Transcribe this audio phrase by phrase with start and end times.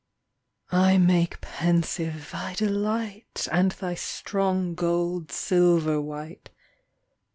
[0.71, 6.49] I make pensive thy delight, And thy strong gold silver white.